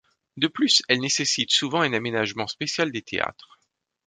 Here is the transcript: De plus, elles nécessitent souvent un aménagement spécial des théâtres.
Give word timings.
De 0.35 0.47
plus, 0.47 0.81
elles 0.89 0.99
nécessitent 0.99 1.51
souvent 1.51 1.81
un 1.81 1.93
aménagement 1.93 2.47
spécial 2.47 2.91
des 2.91 3.03
théâtres. 3.03 3.59